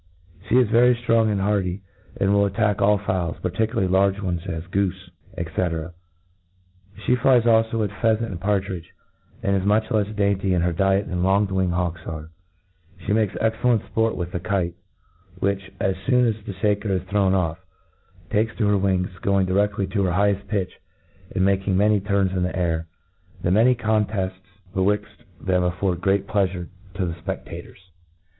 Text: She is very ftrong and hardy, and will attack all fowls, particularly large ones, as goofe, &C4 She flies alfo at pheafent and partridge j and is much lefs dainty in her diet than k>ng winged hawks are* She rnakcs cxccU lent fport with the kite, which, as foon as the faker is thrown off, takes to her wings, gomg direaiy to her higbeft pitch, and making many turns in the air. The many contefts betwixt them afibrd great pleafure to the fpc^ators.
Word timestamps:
She 0.49 0.57
is 0.57 0.67
very 0.67 0.95
ftrong 0.95 1.31
and 1.31 1.39
hardy, 1.39 1.83
and 2.19 2.33
will 2.33 2.47
attack 2.47 2.81
all 2.81 2.97
fowls, 2.97 3.37
particularly 3.39 3.87
large 3.87 4.19
ones, 4.19 4.41
as 4.47 4.65
goofe, 4.65 5.11
&C4 5.37 5.93
She 7.05 7.15
flies 7.15 7.43
alfo 7.43 7.83
at 7.87 7.91
pheafent 7.91 8.25
and 8.31 8.41
partridge 8.41 8.85
j 8.85 8.89
and 9.43 9.55
is 9.55 9.63
much 9.63 9.91
lefs 9.91 10.15
dainty 10.15 10.55
in 10.55 10.63
her 10.63 10.73
diet 10.73 11.07
than 11.07 11.21
k>ng 11.21 11.51
winged 11.51 11.75
hawks 11.75 12.01
are* 12.07 12.31
She 12.97 13.11
rnakcs 13.11 13.37
cxccU 13.39 13.63
lent 13.63 13.83
fport 13.93 14.15
with 14.17 14.31
the 14.31 14.39
kite, 14.39 14.73
which, 15.37 15.71
as 15.79 15.95
foon 16.07 16.25
as 16.25 16.43
the 16.45 16.53
faker 16.53 16.89
is 16.89 17.03
thrown 17.03 17.35
off, 17.35 17.59
takes 18.31 18.55
to 18.55 18.65
her 18.69 18.77
wings, 18.79 19.09
gomg 19.21 19.45
direaiy 19.45 19.93
to 19.93 20.03
her 20.05 20.13
higbeft 20.13 20.47
pitch, 20.47 20.79
and 21.35 21.45
making 21.45 21.77
many 21.77 21.99
turns 21.99 22.31
in 22.31 22.41
the 22.41 22.57
air. 22.57 22.87
The 23.43 23.51
many 23.51 23.75
contefts 23.75 24.41
betwixt 24.73 25.25
them 25.39 25.61
afibrd 25.61 26.01
great 26.01 26.25
pleafure 26.25 26.69
to 26.95 27.05
the 27.05 27.13
fpc^ators. 27.13 27.77